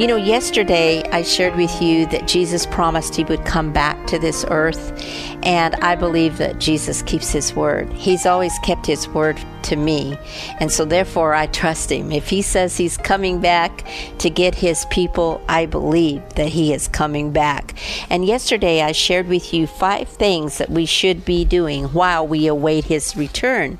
[0.00, 4.18] You know, yesterday I shared with you that Jesus promised he would come back to
[4.18, 4.94] this earth,
[5.42, 7.92] and I believe that Jesus keeps his word.
[7.92, 10.16] He's always kept his word to me,
[10.58, 12.12] and so therefore I trust him.
[12.12, 13.86] If he says he's coming back
[14.20, 17.74] to get his people, I believe that he is coming back.
[18.08, 22.46] And yesterday I shared with you five things that we should be doing while we
[22.46, 23.76] await his return.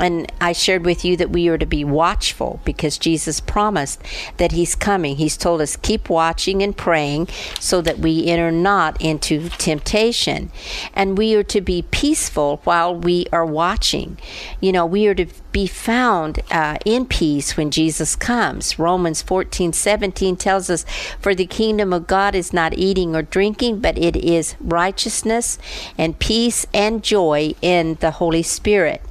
[0.00, 4.00] And I shared with you that we are to be watchful because Jesus promised
[4.38, 5.16] that He's coming.
[5.16, 7.28] He's told us, keep watching and praying
[7.60, 10.50] so that we enter not into temptation.
[10.94, 14.18] And we are to be peaceful while we are watching.
[14.60, 18.78] You know, we are to be found uh, in peace when Jesus comes.
[18.78, 20.84] Romans 14 17 tells us,
[21.20, 25.58] For the kingdom of God is not eating or drinking, but it is righteousness
[25.98, 29.02] and peace and joy in the Holy Spirit.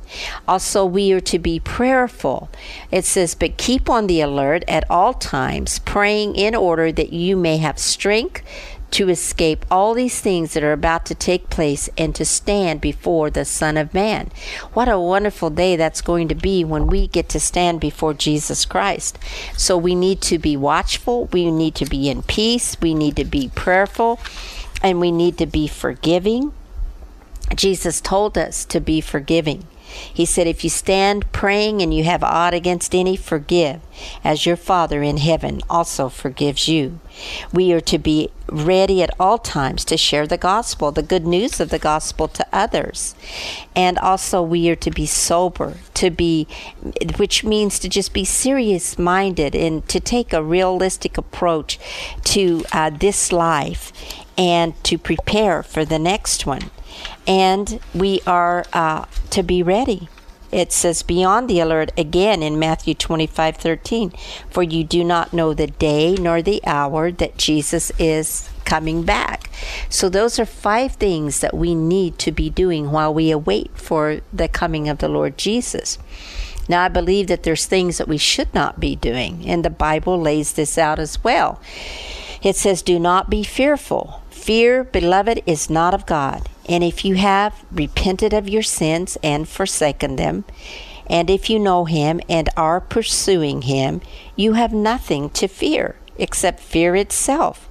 [0.48, 2.50] Also, we are to be prayerful.
[2.92, 7.36] It says, But keep on the alert at all times, praying in order that you
[7.36, 8.44] may have strength
[8.92, 13.30] to escape all these things that are about to take place and to stand before
[13.30, 14.32] the Son of Man.
[14.74, 18.66] What a wonderful day that's going to be when we get to stand before Jesus
[18.66, 19.20] Christ.
[19.56, 23.26] So we need to be watchful, we need to be in peace, we need to
[23.26, 24.20] be prayerful,
[24.82, 26.54] and we need to be forgiving.
[27.56, 29.68] Jesus told us to be forgiving.
[30.14, 33.82] He said, If you stand praying and you have aught against any, forgive,
[34.24, 37.00] as your Father in heaven also forgives you.
[37.52, 41.60] We are to be ready at all times to share the gospel, the good news
[41.60, 43.16] of the gospel to others.
[43.76, 46.48] And also, we are to be sober, to be,
[47.18, 51.80] which means to just be serious minded and to take a realistic approach
[52.26, 53.92] to uh, this life
[54.38, 56.72] and to prepare for the next one
[57.30, 60.10] and we are uh, to be ready.
[60.52, 64.12] It says, Beyond the alert again in Matthew 25 13,
[64.50, 69.52] for you do not know the day nor the hour that Jesus is coming back.
[69.90, 74.22] So, those are five things that we need to be doing while we await for
[74.34, 76.00] the coming of the Lord Jesus.
[76.68, 80.20] Now, I believe that there's things that we should not be doing, and the Bible
[80.20, 81.62] lays this out as well.
[82.42, 84.24] It says, Do not be fearful.
[84.32, 86.48] Fear, beloved, is not of God.
[86.70, 90.46] And if you have repented of your sins and forsaken them,
[91.08, 94.02] and if you know him and are pursuing him,
[94.36, 97.68] you have nothing to fear except fear itself.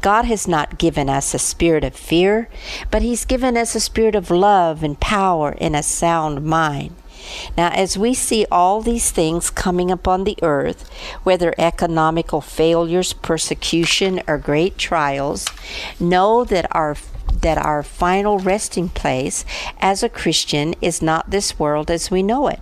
[0.00, 2.48] God has not given us a spirit of fear,
[2.90, 6.94] but He's given us a spirit of love and power and a sound mind.
[7.56, 10.88] Now, as we see all these things coming upon the earth,
[11.22, 15.46] whether economical failures, persecution, or great trials,
[16.00, 16.94] know that our
[17.32, 19.44] that our final resting place
[19.78, 22.60] as a Christian is not this world as we know it.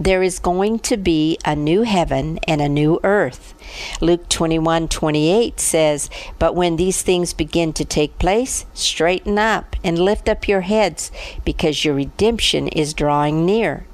[0.00, 3.52] There is going to be a new heaven and a new earth.
[4.00, 6.08] Luke 21 28 says,
[6.38, 11.12] But when these things begin to take place, straighten up and lift up your heads,
[11.44, 13.84] because your redemption is drawing near.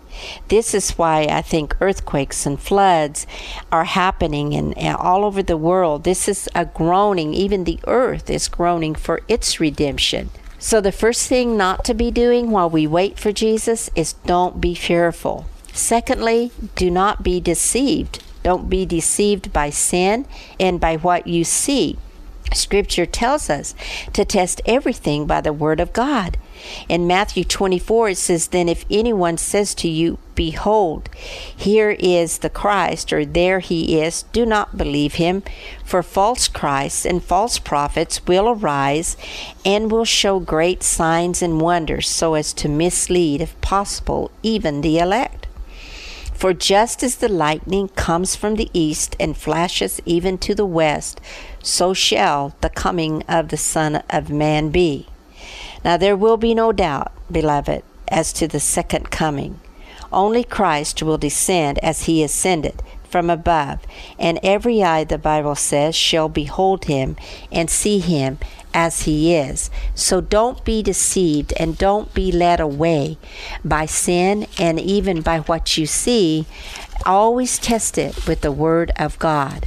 [0.49, 3.27] This is why I think earthquakes and floods
[3.71, 6.04] are happening in, all over the world.
[6.04, 7.34] This is a groaning.
[7.34, 10.31] Even the earth is groaning for its redemption.
[10.59, 14.60] So, the first thing not to be doing while we wait for Jesus is don't
[14.60, 15.47] be fearful.
[15.72, 18.22] Secondly, do not be deceived.
[18.43, 20.26] Don't be deceived by sin
[20.59, 21.99] and by what you see.
[22.55, 23.75] Scripture tells us
[24.12, 26.38] to test everything by the Word of God.
[26.89, 31.09] In Matthew 24, it says, Then if anyone says to you, Behold,
[31.56, 35.43] here is the Christ, or there he is, do not believe him,
[35.83, 39.17] for false Christs and false prophets will arise
[39.64, 44.99] and will show great signs and wonders, so as to mislead, if possible, even the
[44.99, 45.47] elect.
[46.37, 51.19] For just as the lightning comes from the east and flashes even to the west,
[51.62, 55.09] so shall the coming of the Son of Man be.
[55.84, 59.61] Now there will be no doubt, beloved, as to the second coming.
[60.12, 63.81] Only Christ will descend as he ascended from above,
[64.19, 67.17] and every eye, the Bible says, shall behold him
[67.50, 68.38] and see him
[68.75, 69.70] as he is.
[69.94, 73.17] So don't be deceived and don't be led away
[73.64, 76.46] by sin and even by what you see.
[77.06, 79.67] Always test it with the Word of God.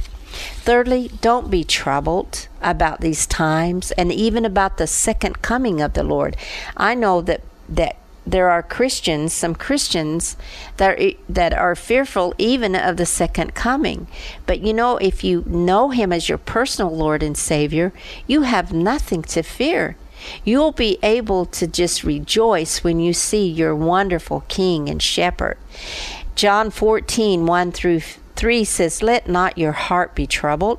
[0.70, 6.04] Thirdly, don't be troubled about these times and even about the second coming of the
[6.04, 6.36] Lord.
[6.76, 10.36] I know that that there are Christians, some Christians
[10.76, 14.06] that are, that are fearful even of the second coming.
[14.46, 17.92] But you know, if you know him as your personal Lord and Savior,
[18.28, 19.96] you have nothing to fear.
[20.44, 25.58] You'll be able to just rejoice when you see your wonderful King and Shepherd.
[26.36, 28.02] John 14, 1 through
[28.40, 30.78] 3 says, Let not your heart be troubled.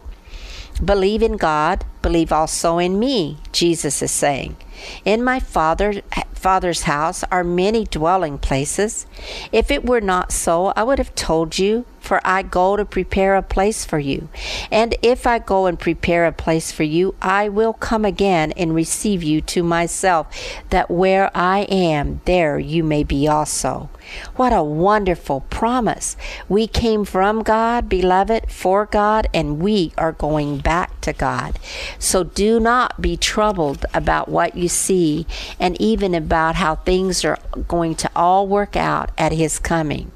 [0.83, 4.57] Believe in God, believe also in me, Jesus is saying.
[5.05, 6.01] In my Father,
[6.33, 9.05] Father's house are many dwelling places.
[9.51, 13.37] If it were not so, I would have told you for I go to prepare
[13.37, 14.27] a place for you.
[14.69, 18.75] And if I go and prepare a place for you, I will come again and
[18.75, 20.27] receive you to myself,
[20.71, 23.89] that where I am, there you may be also.
[24.35, 26.17] What a wonderful promise.
[26.49, 31.59] We came from God, beloved, for God, and we are going back to God.
[31.97, 35.25] So do not be troubled about what you see
[35.61, 37.37] and even about how things are
[37.69, 40.11] going to all work out at His coming.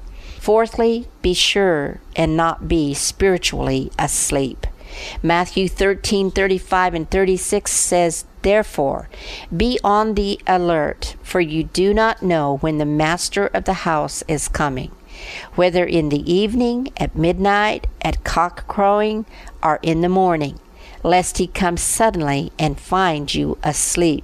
[0.46, 4.68] Fourthly, be sure and not be spiritually asleep.
[5.20, 9.08] Matthew 13 35 and 36 says, Therefore,
[9.54, 14.22] be on the alert, for you do not know when the master of the house
[14.28, 14.92] is coming,
[15.56, 19.26] whether in the evening, at midnight, at cock crowing,
[19.64, 20.60] or in the morning,
[21.02, 24.22] lest he come suddenly and find you asleep.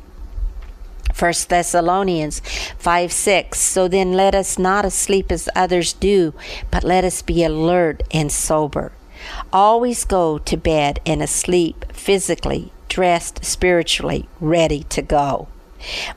[1.18, 2.40] 1 Thessalonians
[2.78, 3.60] 5 6.
[3.60, 6.34] So then let us not asleep as others do,
[6.70, 8.92] but let us be alert and sober.
[9.52, 15.48] Always go to bed and asleep physically, dressed spiritually, ready to go.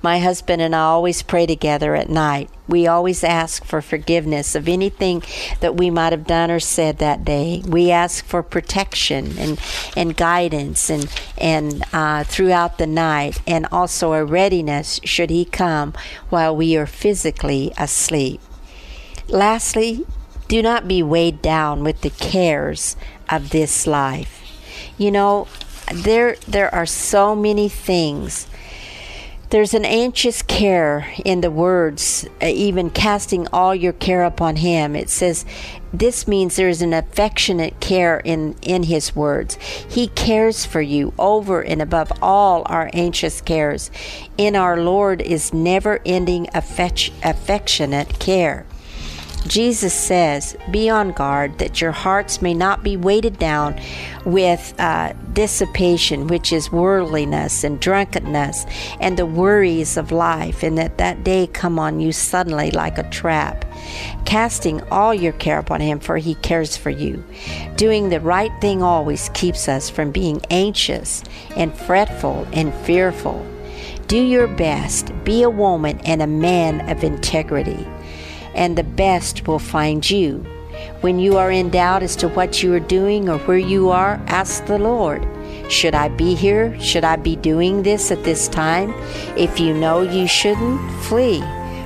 [0.02, 2.50] My husband and I always pray together at night.
[2.68, 5.24] We always ask for forgiveness of anything
[5.60, 7.62] that we might have done or said that day.
[7.68, 9.60] We ask for protection and,
[9.96, 15.94] and guidance and, and uh, throughout the night, and also a readiness should He come
[16.30, 18.42] while we are physically asleep.
[19.28, 20.06] Lastly,
[20.48, 22.96] do not be weighed down with the cares
[23.30, 24.42] of this life.
[24.98, 25.48] You know,
[25.94, 28.48] there there are so many things
[29.50, 34.96] there's an anxious care in the words, uh, even casting all your care upon Him.
[34.96, 35.46] It says,
[35.94, 39.56] this means there's an affectionate care in, in His words.
[39.56, 43.92] He cares for you over and above all our anxious cares.
[44.38, 48.66] In our Lord is never ending affect- affectionate care.
[49.48, 53.80] Jesus says, Be on guard that your hearts may not be weighted down
[54.26, 58.66] with uh, dissipation, which is worldliness and drunkenness
[59.00, 63.10] and the worries of life, and that that day come on you suddenly like a
[63.10, 63.66] trap.
[64.26, 67.24] Casting all your care upon Him, for He cares for you.
[67.76, 71.24] Doing the right thing always keeps us from being anxious
[71.56, 73.46] and fretful and fearful.
[74.08, 75.12] Do your best.
[75.24, 77.88] Be a woman and a man of integrity
[78.56, 80.46] and the best will find you.
[81.02, 84.22] When you are in doubt as to what you are doing or where you are,
[84.28, 85.26] ask the Lord.
[85.70, 86.80] Should I be here?
[86.80, 88.94] Should I be doing this at this time?
[89.38, 91.42] If you know you shouldn't, flee.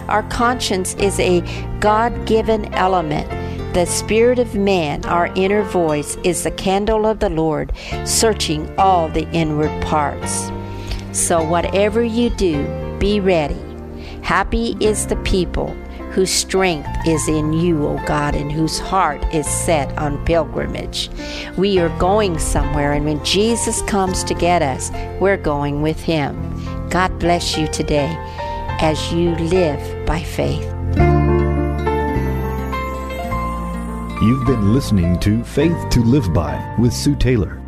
[0.07, 1.41] Our conscience is a
[1.79, 3.29] God given element.
[3.73, 7.71] The spirit of man, our inner voice, is the candle of the Lord,
[8.05, 10.49] searching all the inward parts.
[11.11, 12.65] So, whatever you do,
[12.99, 13.59] be ready.
[14.23, 15.75] Happy is the people
[16.11, 21.09] whose strength is in you, O God, and whose heart is set on pilgrimage.
[21.57, 26.89] We are going somewhere, and when Jesus comes to get us, we're going with him.
[26.89, 28.15] God bless you today
[28.81, 30.65] as you live by faith.
[34.21, 37.61] You've been listening to Faith to Live By with Sue Taylor.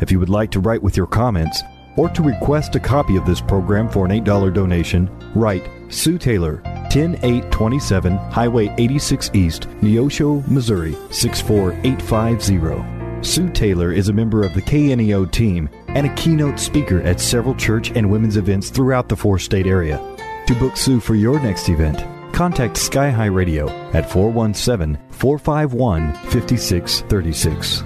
[0.00, 1.62] If you would like to write with your comments
[1.96, 6.62] or to request a copy of this program for an $8 donation, write Sue Taylor,
[6.90, 13.00] 10827 Highway 86 East, Neosho, Missouri 64850.
[13.22, 17.54] Sue Taylor is a member of the KNEO team and a keynote speaker at several
[17.54, 19.98] church and women's events throughout the four state area.
[20.46, 27.84] To book Sue for your next event, contact Sky High Radio at 417 451 5636.